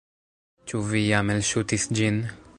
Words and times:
Ĉu 0.71 0.81
vi 0.93 1.03
jam 1.09 1.31
elŝutis 1.37 1.89
ĝin? 2.01 2.21